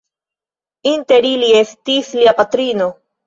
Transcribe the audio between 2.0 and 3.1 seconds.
Lia patrino.